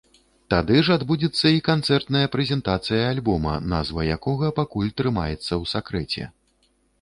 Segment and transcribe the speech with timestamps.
[0.51, 6.23] Тады ж адбудзецца і канцэртная прэзентацыя альбома, назва якога пакуль трымаецца ў сакрэце.